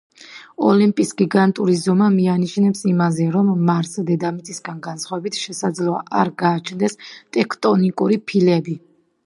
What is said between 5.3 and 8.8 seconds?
შესაძლოა არ გააჩნდეს ტექტონიკური ფილები.